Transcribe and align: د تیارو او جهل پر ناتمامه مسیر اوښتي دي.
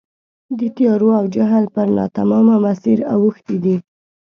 د 0.59 0.61
تیارو 0.75 1.09
او 1.19 1.25
جهل 1.35 1.65
پر 1.73 1.87
ناتمامه 1.97 2.55
مسیر 2.65 2.97
اوښتي 3.13 3.57
دي. 3.63 3.75